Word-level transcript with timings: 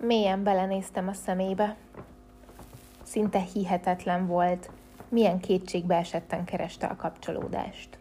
Mélyen 0.00 0.42
belenéztem 0.42 1.08
a 1.08 1.12
szemébe. 1.12 1.76
Szinte 3.02 3.38
hihetetlen 3.38 4.26
volt, 4.26 4.70
milyen 5.08 5.40
kétségbe 5.40 5.96
esetten 5.96 6.44
kereste 6.44 6.86
a 6.86 6.96
kapcsolódást. 6.96 7.98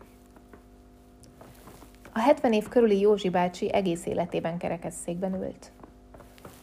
A 2.13 2.20
70 2.20 2.54
év 2.54 2.68
körüli 2.68 2.99
Józsi 2.99 3.29
bácsi 3.29 3.73
egész 3.73 4.05
életében 4.05 4.57
kerekesszékben 4.57 5.33
ült. 5.33 5.71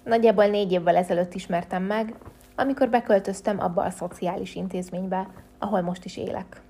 Nagyjából 0.02 0.46
négy 0.46 0.72
évvel 0.72 0.96
ezelőtt 0.96 1.34
ismertem 1.34 1.82
meg, 1.82 2.14
amikor 2.54 2.88
beköltöztem 2.88 3.60
abba 3.60 3.82
a 3.82 3.90
szociális 3.90 4.54
intézménybe, 4.54 5.28
ahol 5.58 5.80
most 5.80 6.04
is 6.04 6.16
élek. 6.16 6.60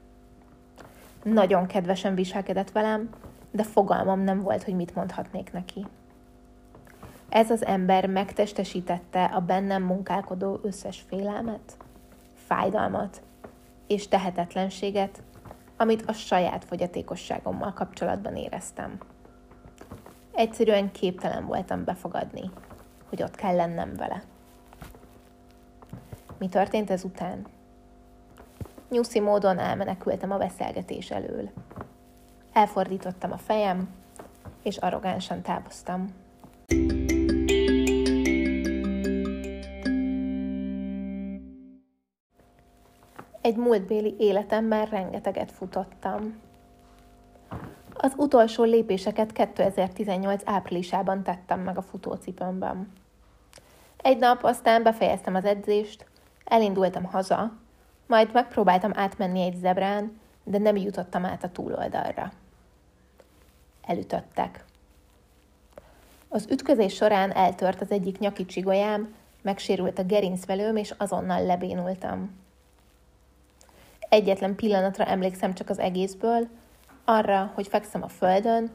Nagyon 1.23 1.67
kedvesen 1.67 2.15
viselkedett 2.15 2.71
velem, 2.71 3.11
de 3.51 3.63
fogalmam 3.63 4.21
nem 4.21 4.41
volt, 4.41 4.63
hogy 4.63 4.75
mit 4.75 4.95
mondhatnék 4.95 5.53
neki. 5.53 5.87
Ez 7.35 7.51
az 7.51 7.65
ember 7.65 8.07
megtestesítette 8.07 9.25
a 9.25 9.41
bennem 9.41 9.83
munkálkodó 9.83 10.59
összes 10.63 11.05
félelmet, 11.09 11.77
fájdalmat 12.35 13.23
és 13.87 14.09
tehetetlenséget, 14.09 15.23
amit 15.77 16.03
a 16.07 16.13
saját 16.13 16.65
fogyatékosságommal 16.65 17.73
kapcsolatban 17.73 18.37
éreztem. 18.37 18.99
Egyszerűen 20.33 20.93
képtelen 20.93 21.47
voltam 21.47 21.85
befogadni, 21.85 22.51
hogy 23.09 23.23
ott 23.23 23.35
kell 23.35 23.55
lennem 23.55 23.95
vele. 23.97 24.23
Mi 26.39 26.49
történt 26.49 26.91
ezután? 26.91 27.47
Nyuszi 28.91 29.21
módon 29.21 29.59
elmenekültem 29.59 30.31
a 30.31 30.39
beszélgetés 30.39 31.11
elől. 31.11 31.51
Elfordítottam 32.53 33.33
a 33.33 33.39
fejem, 33.39 33.89
és 34.63 34.77
arrogánsan 34.77 35.43
távoztam. 35.43 36.23
Egy 43.45 43.57
múltbéli 43.57 44.15
életemben 44.19 44.87
rengeteget 44.87 45.53
futottam. 45.53 46.41
Az 47.95 48.13
utolsó 48.17 48.63
lépéseket 48.63 49.33
2018 49.33 50.43
áprilisában 50.45 51.23
tettem 51.23 51.61
meg 51.61 51.79
a 51.79 51.83
futócipőmben. 51.83 52.93
Egy 53.97 54.19
nap 54.19 54.45
aztán 54.45 54.83
befejeztem 54.83 55.35
az 55.35 55.45
edzést, 55.45 56.07
elindultam 56.45 57.05
haza, 57.05 57.53
majd 58.07 58.33
megpróbáltam 58.33 58.91
átmenni 58.95 59.43
egy 59.43 59.57
zebrán, 59.57 60.21
de 60.45 60.59
nem 60.59 60.77
jutottam 60.77 61.25
át 61.25 61.45
a 61.45 61.53
túloldalra. 61.53 62.33
Elütöttek. 63.83 64.65
Az 66.29 66.47
ütközés 66.51 66.95
során 66.95 67.33
eltört 67.33 67.81
az 67.81 67.91
egyik 67.91 68.19
nyaki 68.19 68.47
csigolyám, 68.47 69.15
megsérült 69.43 69.99
a 69.99 70.05
gerincvelőm, 70.05 70.77
és 70.77 70.95
azonnal 70.99 71.45
lebénultam. 71.45 72.43
Egyetlen 74.15 74.55
pillanatra 74.55 75.05
emlékszem 75.05 75.55
csak 75.55 75.69
az 75.71 75.79
egészből, 75.79 76.49
arra, 77.05 77.51
hogy 77.55 77.69
fekszem 77.69 78.03
a 78.03 78.09
földön, 78.09 78.71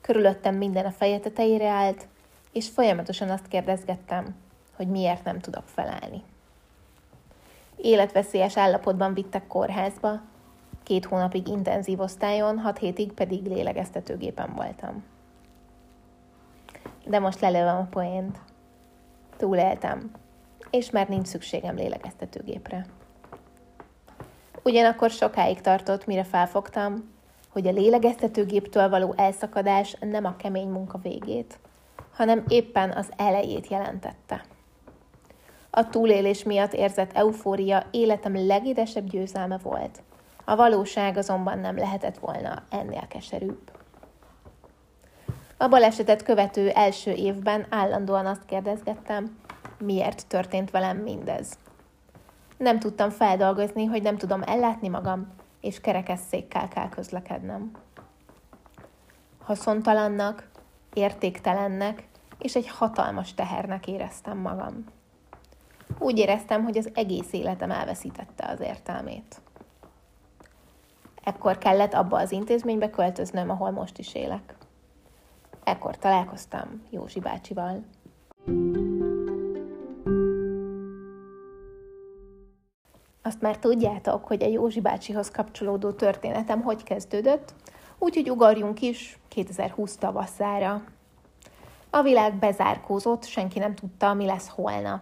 körülöttem 0.00 0.54
minden 0.54 0.84
a 0.84 0.90
feje 0.90 1.18
tetejére 1.18 1.68
állt, 1.68 2.06
és 2.52 2.68
folyamatosan 2.68 3.30
azt 3.30 3.48
kérdezgettem, 3.48 4.34
hogy 4.76 4.88
miért 4.88 5.24
nem 5.24 5.38
tudok 5.38 5.62
felállni. 5.66 6.22
Életveszélyes 7.76 8.56
állapotban 8.56 9.14
vittek 9.14 9.46
kórházba, 9.46 10.20
két 10.82 11.04
hónapig 11.04 11.48
intenzív 11.48 12.00
osztályon, 12.00 12.58
hat 12.58 12.78
hétig 12.78 13.12
pedig 13.12 13.46
lélegeztetőgépen 13.46 14.52
voltam. 14.54 15.04
De 17.06 17.18
most 17.18 17.40
lelövöm 17.40 17.76
a 17.76 17.86
poént. 17.90 18.38
Túléltem, 19.36 20.10
és 20.70 20.90
már 20.90 21.08
nincs 21.08 21.26
szükségem 21.26 21.76
lélegeztetőgépre. 21.76 22.86
Ugyanakkor 24.64 25.10
sokáig 25.10 25.60
tartott, 25.60 26.06
mire 26.06 26.24
felfogtam, 26.24 27.14
hogy 27.48 27.66
a 27.66 27.72
lélegeztetőgéptől 27.72 28.88
való 28.88 29.14
elszakadás 29.16 29.96
nem 30.00 30.24
a 30.24 30.36
kemény 30.36 30.68
munka 30.68 30.98
végét, 30.98 31.58
hanem 32.12 32.44
éppen 32.48 32.90
az 32.90 33.12
elejét 33.16 33.68
jelentette. 33.68 34.44
A 35.70 35.88
túlélés 35.88 36.42
miatt 36.42 36.72
érzett 36.72 37.12
eufória 37.12 37.86
életem 37.90 38.46
legédesebb 38.46 39.08
győzelme 39.08 39.58
volt. 39.62 40.02
A 40.44 40.56
valóság 40.56 41.16
azonban 41.16 41.58
nem 41.58 41.76
lehetett 41.76 42.18
volna 42.18 42.62
ennél 42.70 43.06
keserűbb. 43.08 43.70
A 45.56 45.68
balesetet 45.68 46.22
követő 46.22 46.68
első 46.68 47.12
évben 47.12 47.66
állandóan 47.70 48.26
azt 48.26 48.44
kérdezgettem, 48.44 49.38
miért 49.78 50.26
történt 50.26 50.70
velem 50.70 50.96
mindez. 50.96 51.58
Nem 52.62 52.78
tudtam 52.78 53.10
feldolgozni, 53.10 53.84
hogy 53.84 54.02
nem 54.02 54.16
tudom 54.16 54.42
ellátni 54.46 54.88
magam, 54.88 55.26
és 55.60 55.80
kerekesszékkel 55.80 56.68
kell 56.68 56.88
közlekednem. 56.88 57.70
Haszontalannak, 59.42 60.48
értéktelennek 60.92 62.06
és 62.38 62.54
egy 62.54 62.68
hatalmas 62.68 63.34
tehernek 63.34 63.86
éreztem 63.86 64.38
magam. 64.38 64.84
Úgy 65.98 66.18
éreztem, 66.18 66.64
hogy 66.64 66.78
az 66.78 66.90
egész 66.94 67.32
életem 67.32 67.70
elveszítette 67.70 68.48
az 68.48 68.60
értelmét. 68.60 69.40
Ekkor 71.24 71.58
kellett 71.58 71.94
abba 71.94 72.18
az 72.18 72.32
intézménybe 72.32 72.90
költöznöm, 72.90 73.50
ahol 73.50 73.70
most 73.70 73.98
is 73.98 74.14
élek. 74.14 74.54
Ekkor 75.64 75.98
találkoztam 75.98 76.82
Józsi 76.90 77.20
bácsival. 77.20 77.84
Azt 83.32 83.40
már 83.40 83.58
tudjátok, 83.58 84.24
hogy 84.24 84.42
a 84.42 84.46
Józsi 84.46 84.80
bácsihoz 84.80 85.30
kapcsolódó 85.30 85.90
történetem 85.90 86.62
hogy 86.62 86.82
kezdődött, 86.82 87.54
úgyhogy 87.98 88.30
ugorjunk 88.30 88.80
is 88.80 89.18
2020 89.28 89.96
tavaszára. 89.96 90.82
A 91.90 92.02
világ 92.02 92.34
bezárkózott, 92.34 93.24
senki 93.24 93.58
nem 93.58 93.74
tudta, 93.74 94.14
mi 94.14 94.24
lesz 94.24 94.48
holnap. 94.48 95.00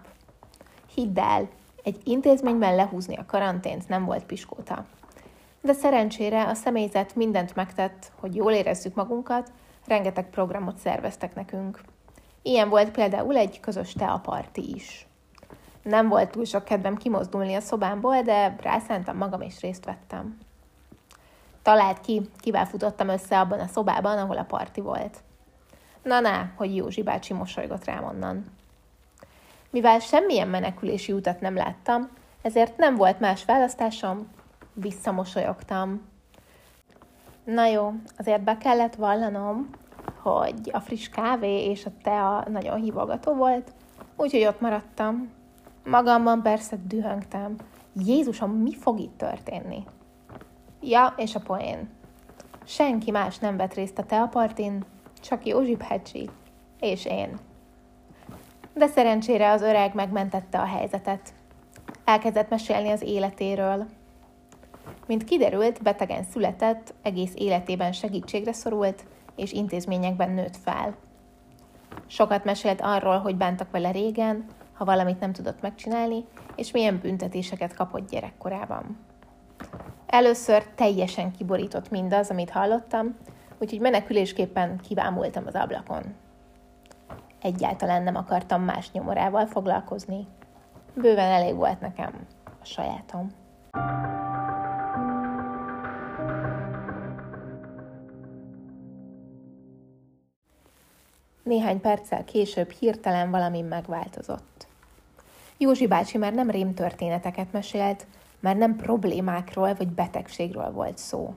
Hidd 0.94 1.18
el, 1.18 1.48
egy 1.82 2.00
intézményben 2.04 2.74
lehúzni 2.74 3.16
a 3.16 3.26
karantént 3.26 3.88
nem 3.88 4.04
volt 4.04 4.24
piskóta. 4.24 4.84
De 5.60 5.72
szerencsére 5.72 6.46
a 6.46 6.54
személyzet 6.54 7.14
mindent 7.14 7.54
megtett, 7.54 8.12
hogy 8.20 8.34
jól 8.34 8.52
érezzük 8.52 8.94
magunkat, 8.94 9.52
rengeteg 9.86 10.30
programot 10.30 10.78
szerveztek 10.78 11.34
nekünk. 11.34 11.80
Ilyen 12.42 12.68
volt 12.68 12.90
például 12.90 13.36
egy 13.36 13.60
közös 13.60 13.92
teaparti 13.92 14.74
is. 14.74 15.09
Nem 15.82 16.08
volt 16.08 16.30
túl 16.30 16.44
sok 16.44 16.64
kedvem 16.64 16.96
kimozdulni 16.96 17.54
a 17.54 17.60
szobámból, 17.60 18.22
de 18.22 18.56
rászántam 18.62 19.16
magam 19.16 19.40
és 19.40 19.60
részt 19.60 19.84
vettem. 19.84 20.38
Talált 21.62 22.00
ki, 22.00 22.30
kivel 22.38 22.66
futottam 22.66 23.08
össze 23.08 23.40
abban 23.40 23.60
a 23.60 23.66
szobában, 23.66 24.18
ahol 24.18 24.36
a 24.36 24.44
parti 24.44 24.80
volt. 24.80 25.18
Na-na, 26.02 26.50
hogy 26.56 26.76
Józsi 26.76 27.02
bácsi 27.02 27.32
mosolygott 27.32 27.84
rám 27.84 28.04
onnan. 28.04 28.44
Mivel 29.70 29.98
semmilyen 29.98 30.48
menekülési 30.48 31.12
utat 31.12 31.40
nem 31.40 31.54
láttam, 31.54 32.08
ezért 32.42 32.76
nem 32.76 32.96
volt 32.96 33.20
más 33.20 33.44
választásom, 33.44 34.28
visszamosolyogtam. 34.72 36.08
Na 37.44 37.66
jó, 37.66 37.92
azért 38.18 38.42
be 38.42 38.56
kellett 38.56 38.94
vallanom, 38.94 39.70
hogy 40.22 40.70
a 40.72 40.80
friss 40.80 41.08
kávé 41.08 41.70
és 41.70 41.86
a 41.86 41.90
tea 42.02 42.44
nagyon 42.48 42.80
hívogató 42.80 43.34
volt, 43.34 43.72
úgyhogy 44.16 44.44
ott 44.44 44.60
maradtam. 44.60 45.30
Magamban 45.90 46.42
persze 46.42 46.76
dühöngtem. 46.86 47.56
Jézusom, 47.92 48.50
mi 48.50 48.74
fog 48.74 49.00
itt 49.00 49.18
történni? 49.18 49.84
Ja, 50.80 51.14
és 51.16 51.34
a 51.34 51.40
poén. 51.40 51.88
Senki 52.64 53.10
más 53.10 53.38
nem 53.38 53.56
vett 53.56 53.74
részt 53.74 53.98
a 53.98 54.04
teapartin, 54.04 54.84
csak 55.20 55.46
Józsi 55.46 55.76
bácsi 55.76 56.28
és 56.80 57.04
én. 57.04 57.38
De 58.74 58.86
szerencsére 58.86 59.50
az 59.50 59.62
öreg 59.62 59.94
megmentette 59.94 60.58
a 60.58 60.64
helyzetet. 60.64 61.32
Elkezdett 62.04 62.48
mesélni 62.50 62.90
az 62.90 63.02
életéről. 63.02 63.86
Mint 65.06 65.24
kiderült, 65.24 65.82
betegen 65.82 66.22
született, 66.22 66.94
egész 67.02 67.32
életében 67.34 67.92
segítségre 67.92 68.52
szorult, 68.52 69.04
és 69.36 69.52
intézményekben 69.52 70.30
nőtt 70.30 70.56
fel. 70.56 70.96
Sokat 72.06 72.44
mesélt 72.44 72.80
arról, 72.80 73.18
hogy 73.18 73.36
bántak 73.36 73.70
vele 73.70 73.90
régen, 73.90 74.44
ha 74.80 74.86
valamit 74.86 75.20
nem 75.20 75.32
tudott 75.32 75.60
megcsinálni, 75.60 76.24
és 76.56 76.70
milyen 76.70 76.98
büntetéseket 76.98 77.74
kapott 77.74 78.10
gyerekkorában. 78.10 78.98
Először 80.06 80.66
teljesen 80.74 81.32
kiborított 81.32 81.90
mindaz, 81.90 82.30
amit 82.30 82.50
hallottam, 82.50 83.16
úgyhogy 83.58 83.80
menekülésképpen 83.80 84.80
kivámultam 84.88 85.46
az 85.46 85.54
ablakon. 85.54 86.02
Egyáltalán 87.40 88.02
nem 88.02 88.16
akartam 88.16 88.62
más 88.62 88.92
nyomorával 88.92 89.46
foglalkozni. 89.46 90.26
Bőven 90.94 91.30
elég 91.30 91.54
volt 91.54 91.80
nekem 91.80 92.26
a 92.44 92.64
sajátom. 92.64 93.30
néhány 101.42 101.80
perccel 101.80 102.24
később 102.24 102.70
hirtelen 102.70 103.30
valami 103.30 103.60
megváltozott. 103.60 104.69
Józsi 105.62 105.86
bácsi 105.86 106.18
már 106.18 106.32
nem 106.32 106.50
rémtörténeteket 106.50 107.52
mesélt, 107.52 108.06
már 108.38 108.56
nem 108.56 108.76
problémákról 108.76 109.74
vagy 109.74 109.88
betegségről 109.88 110.70
volt 110.70 110.98
szó. 110.98 111.34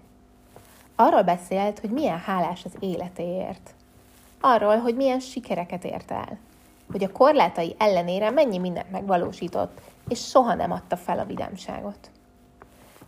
Arról 0.96 1.22
beszélt, 1.22 1.80
hogy 1.80 1.90
milyen 1.90 2.18
hálás 2.18 2.66
az 2.66 2.72
életéért. 2.80 3.74
Arról, 4.42 4.78
hogy 4.78 4.96
milyen 4.96 5.20
sikereket 5.20 5.86
ért 5.86 6.12
el. 6.12 6.38
Hogy 6.92 7.04
a 7.04 7.12
korlátai 7.12 7.76
ellenére 7.78 8.30
mennyi 8.30 8.58
mindent 8.58 8.92
megvalósított, 8.92 9.82
és 10.08 10.28
soha 10.28 10.54
nem 10.54 10.72
adta 10.72 10.98
fel 10.98 11.20
a 11.20 11.26
vidámságot. 11.26 12.10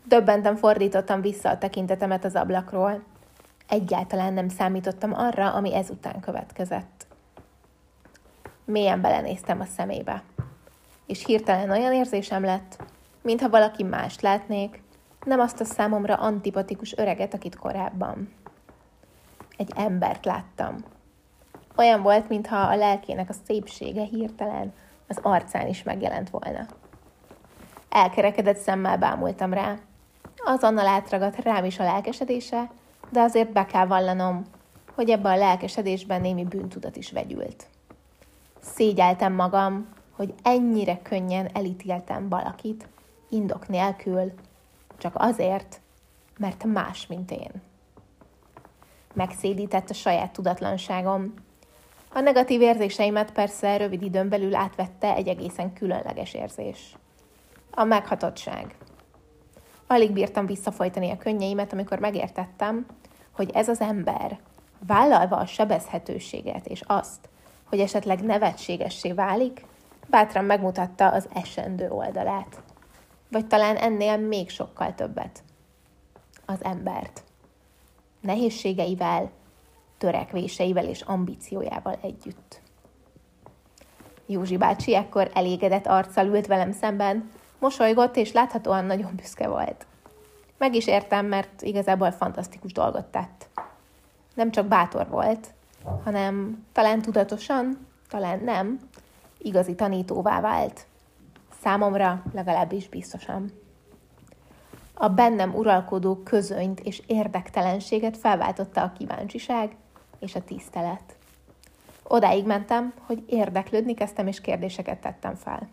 Döbbenten 0.03 0.55
fordítottam 0.55 1.21
vissza 1.21 1.49
a 1.49 1.57
tekintetemet 1.57 2.25
az 2.25 2.35
ablakról. 2.35 3.03
Egyáltalán 3.67 4.33
nem 4.33 4.49
számítottam 4.49 5.13
arra, 5.13 5.53
ami 5.53 5.75
ezután 5.75 6.19
következett. 6.19 7.07
Mélyen 8.65 9.01
belenéztem 9.01 9.59
a 9.59 9.65
szemébe. 9.65 10.23
És 11.05 11.25
hirtelen 11.25 11.69
olyan 11.69 11.93
érzésem 11.93 12.43
lett, 12.43 12.83
mintha 13.21 13.49
valaki 13.49 13.83
mást 13.83 14.21
látnék, 14.21 14.81
nem 15.25 15.39
azt 15.39 15.59
a 15.59 15.65
számomra 15.65 16.15
antipatikus 16.15 16.97
öreget, 16.97 17.33
akit 17.33 17.55
korábban. 17.55 18.33
Egy 19.57 19.71
embert 19.75 20.25
láttam. 20.25 20.75
Olyan 21.75 22.01
volt, 22.01 22.29
mintha 22.29 22.57
a 22.57 22.75
lelkének 22.75 23.29
a 23.29 23.35
szépsége 23.45 24.03
hirtelen 24.03 24.73
az 25.07 25.19
arcán 25.21 25.67
is 25.67 25.83
megjelent 25.83 26.29
volna. 26.29 26.65
Elkerekedett 27.89 28.57
szemmel 28.57 28.97
bámultam 28.97 29.53
rá. 29.53 29.75
Azonnal 30.45 30.87
átragadt 30.87 31.43
rám 31.43 31.65
is 31.65 31.79
a 31.79 31.83
lelkesedése, 31.83 32.69
de 33.09 33.21
azért 33.21 33.51
be 33.51 33.65
kell 33.65 33.85
vallanom, 33.85 34.45
hogy 34.95 35.09
ebben 35.09 35.31
a 35.31 35.37
lelkesedésben 35.37 36.21
némi 36.21 36.43
bűntudat 36.43 36.95
is 36.95 37.11
vegyült. 37.11 37.67
Szégyeltem 38.61 39.33
magam, 39.33 39.87
hogy 40.15 40.33
ennyire 40.43 40.99
könnyen 41.01 41.49
elítéltem 41.53 42.29
valakit, 42.29 42.87
indok 43.29 43.67
nélkül, 43.67 44.31
csak 44.97 45.13
azért, 45.15 45.79
mert 46.37 46.63
más, 46.63 47.07
mint 47.07 47.31
én. 47.31 47.51
Megszédített 49.13 49.89
a 49.89 49.93
saját 49.93 50.31
tudatlanságom. 50.31 51.33
A 52.13 52.19
negatív 52.19 52.61
érzéseimet 52.61 53.31
persze 53.31 53.77
rövid 53.77 54.01
időn 54.01 54.29
belül 54.29 54.55
átvette 54.55 55.15
egy 55.15 55.27
egészen 55.27 55.73
különleges 55.73 56.33
érzés. 56.33 56.95
A 57.71 57.83
meghatottság. 57.83 58.75
Alig 59.87 60.11
bírtam 60.11 60.45
visszafolytani 60.45 61.11
a 61.11 61.17
könnyeimet, 61.17 61.73
amikor 61.73 61.99
megértettem, 61.99 62.85
hogy 63.31 63.49
ez 63.53 63.69
az 63.69 63.81
ember, 63.81 64.39
vállalva 64.87 65.35
a 65.35 65.45
sebezhetőséget 65.45 66.67
és 66.67 66.81
azt, 66.85 67.29
hogy 67.63 67.79
esetleg 67.79 68.23
nevetségessé 68.23 69.11
válik, 69.11 69.65
bátran 70.07 70.45
megmutatta 70.45 71.07
az 71.07 71.27
esendő 71.33 71.89
oldalát 71.89 72.63
vagy 73.35 73.47
talán 73.47 73.75
ennél 73.75 74.17
még 74.17 74.49
sokkal 74.49 74.95
többet. 74.95 75.43
Az 76.45 76.63
embert. 76.63 77.23
Nehézségeivel, 78.21 79.31
törekvéseivel 79.97 80.85
és 80.85 81.01
ambíciójával 81.01 81.97
együtt. 82.01 82.61
Józsi 84.25 84.57
bácsi 84.57 84.95
ekkor 84.95 85.31
elégedett 85.33 85.85
arccal 85.85 86.25
ült 86.25 86.47
velem 86.47 86.71
szemben, 86.71 87.31
mosolygott 87.59 88.15
és 88.15 88.31
láthatóan 88.31 88.85
nagyon 88.85 89.15
büszke 89.15 89.47
volt. 89.47 89.85
Meg 90.57 90.75
is 90.75 90.87
értem, 90.87 91.25
mert 91.25 91.61
igazából 91.61 92.11
fantasztikus 92.11 92.71
dolgot 92.71 93.05
tett. 93.05 93.49
Nem 94.33 94.51
csak 94.51 94.65
bátor 94.65 95.07
volt, 95.09 95.53
hanem 96.03 96.65
talán 96.71 97.01
tudatosan, 97.01 97.87
talán 98.09 98.39
nem, 98.39 98.79
igazi 99.45 99.75
tanítóvá 99.75 100.41
vált. 100.41 100.85
Számomra 101.61 102.23
legalábbis 102.33 102.89
biztosan. 102.89 103.51
A 104.93 105.07
bennem 105.07 105.55
uralkodó 105.55 106.15
közönyt 106.15 106.79
és 106.79 107.01
érdektelenséget 107.07 108.17
felváltotta 108.17 108.81
a 108.81 108.91
kíváncsiság 108.97 109.75
és 110.19 110.35
a 110.35 110.43
tisztelet. 110.43 111.15
Odáig 112.03 112.45
mentem, 112.45 112.93
hogy 113.05 113.23
érdeklődni 113.27 113.93
kezdtem 113.93 114.27
és 114.27 114.41
kérdéseket 114.41 115.01
tettem 115.01 115.35
fel. 115.35 115.67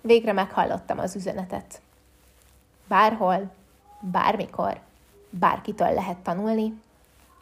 Végre 0.00 0.32
meghallottam 0.32 0.98
az 0.98 1.16
üzenetet. 1.16 1.80
Bárhol, 2.88 3.50
bármikor, 4.00 4.80
bárkitől 5.30 5.92
lehet 5.92 6.18
tanulni, 6.18 6.80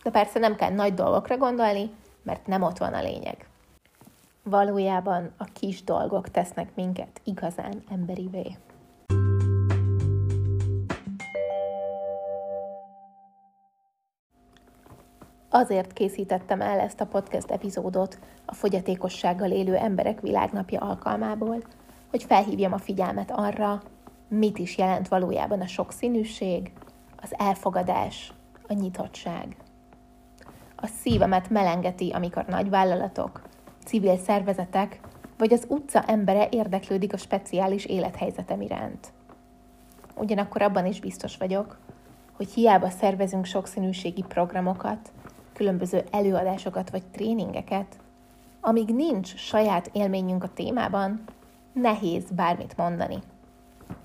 de 0.03 0.11
persze 0.11 0.39
nem 0.39 0.57
kell 0.57 0.71
nagy 0.73 0.95
dolgokra 0.95 1.37
gondolni, 1.37 1.91
mert 2.23 2.47
nem 2.47 2.63
ott 2.63 2.79
van 2.79 2.95
a 2.95 3.03
lényeg. 3.03 3.50
Valójában 4.51 5.33
a 5.37 5.45
kis 5.45 5.85
dolgok 5.85 6.29
tesznek 6.29 6.75
minket 6.75 7.21
igazán 7.25 7.83
emberivé. 7.91 8.57
Azért 15.51 15.93
készítettem 15.93 16.61
el 16.61 16.79
ezt 16.79 17.01
a 17.01 17.07
podcast 17.07 17.51
epizódot 17.51 18.19
a 18.45 18.55
fogyatékossággal 18.55 19.51
élő 19.51 19.77
emberek 19.77 20.21
világnapja 20.21 20.81
alkalmából, 20.81 21.63
hogy 22.11 22.23
felhívjam 22.23 22.73
a 22.73 22.79
figyelmet 22.79 23.31
arra, 23.31 23.83
mit 24.29 24.59
is 24.59 24.79
jelent 24.79 25.09
valójában 25.09 25.61
a 25.61 25.67
sokszínűség, 25.67 26.73
az 27.23 27.35
elfogadás, 27.39 28.33
a 28.69 28.73
nyitottság. 28.73 29.57
A 30.77 30.87
szívemet 30.87 31.51
melengeti, 31.51 32.11
amikor 32.11 32.45
nagyvállalatok, 32.45 33.43
civil 33.91 34.17
szervezetek 34.17 35.01
vagy 35.39 35.53
az 35.53 35.65
utca 35.69 36.03
embere 36.03 36.49
érdeklődik 36.51 37.13
a 37.13 37.17
speciális 37.17 37.85
élethelyzetem 37.85 38.61
iránt. 38.61 39.13
Ugyanakkor 40.17 40.63
abban 40.63 40.87
is 40.87 41.01
biztos 41.01 41.37
vagyok, 41.37 41.79
hogy 42.33 42.51
hiába 42.51 42.91
szervezünk 42.91 43.45
sokszínűségi 43.45 44.25
programokat, 44.29 45.13
különböző 45.53 46.05
előadásokat 46.11 46.91
vagy 46.91 47.03
tréningeket, 47.11 47.97
amíg 48.61 48.95
nincs 48.95 49.35
saját 49.37 49.91
élményünk 49.93 50.45
a 50.45 50.53
témában, 50.55 51.25
nehéz 51.73 52.25
bármit 52.31 52.77
mondani. 52.77 53.19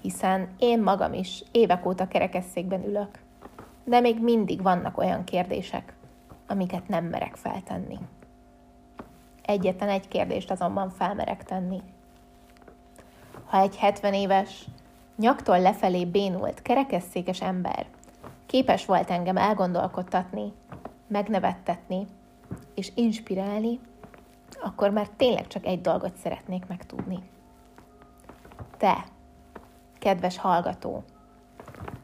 Hiszen 0.01 0.47
én 0.59 0.81
magam 0.81 1.13
is 1.13 1.43
évek 1.51 1.85
óta 1.85 2.07
kerekesszékben 2.07 2.85
ülök, 2.87 3.19
de 3.83 3.99
még 3.99 4.23
mindig 4.23 4.61
vannak 4.61 4.97
olyan 4.97 5.23
kérdések, 5.23 5.93
amiket 6.47 6.87
nem 6.87 7.05
merek 7.05 7.35
feltenni. 7.35 7.97
Egyetlen 9.45 9.89
egy 9.89 10.07
kérdést 10.07 10.51
azonban 10.51 10.89
felmerek 10.89 11.43
tenni. 11.43 11.81
Ha 13.45 13.57
egy 13.57 13.75
70 13.75 14.13
éves, 14.13 14.65
nyaktól 15.17 15.59
lefelé 15.59 16.05
bénult, 16.05 16.61
kerekesszékes 16.61 17.41
ember 17.41 17.85
képes 18.45 18.85
volt 18.85 19.09
engem 19.09 19.37
elgondolkodtatni, 19.37 20.53
megnevettetni 21.07 22.07
és 22.75 22.91
inspirálni, 22.95 23.79
akkor 24.61 24.89
már 24.89 25.09
tényleg 25.09 25.47
csak 25.47 25.65
egy 25.65 25.81
dolgot 25.81 26.15
szeretnék 26.15 26.65
megtudni. 26.67 27.19
Te, 28.77 29.05
kedves 29.99 30.37
hallgató, 30.37 31.03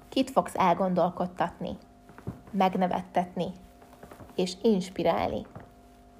kit 0.10 0.30
fogsz 0.30 0.56
elgondolkodtatni, 0.56 1.78
megnevettetni 2.52 3.52
és 4.36 4.54
inspirálni 4.62 5.46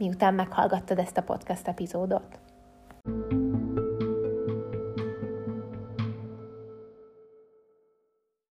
miután 0.02 0.34
meghallgattad 0.34 1.00
ezt 1.00 1.18
a 1.18 1.24
podcast 1.24 1.68
epizódot. 1.68 2.51